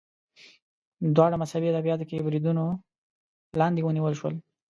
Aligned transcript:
دواړه 1.15 1.35
مذهبي 1.41 1.67
ادبیاتو 1.69 2.07
کې 2.09 2.25
بریدونو 2.27 2.63
لاندې 3.59 3.81
ونیول 3.83 4.13
شول 4.19 4.33